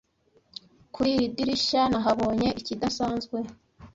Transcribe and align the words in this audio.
Kuri 0.93 1.09
iri 1.15 1.27
dirishya 1.37 1.81
nahabonye 1.91 2.49
ikidasanzwe 2.59 3.37